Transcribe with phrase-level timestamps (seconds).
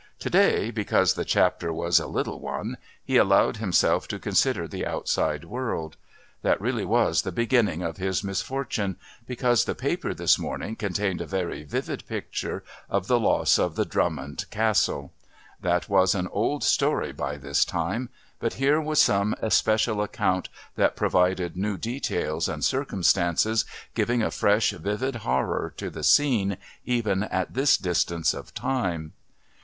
[0.21, 4.83] To day, because the Chapter was a little one, he allowed himself to consider the
[4.83, 5.95] outside world.
[6.41, 8.95] That really was the beginning of his misfortune,
[9.27, 13.85] because the paper this morning contained a very vivid picture of the loss of the
[13.85, 15.13] Drummond Castle.
[15.61, 18.09] That was an old story by this time,
[18.39, 24.71] but here was some especial account that provided new details and circumstances, giving a fresh
[24.71, 29.13] vivid horror to the scene even at this distance of time.